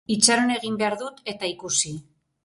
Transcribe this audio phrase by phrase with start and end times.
[0.13, 1.93] Itxaron egin behar dut, eta ikusi.